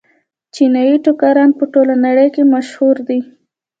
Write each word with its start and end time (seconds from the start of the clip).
چیني 0.53 0.89
ټوکران 1.05 1.49
په 1.57 1.63
ټوله 1.71 1.95
نړۍ 2.05 2.27
کې 2.35 2.43
مشهور 2.53 2.95
دي. 3.07 3.19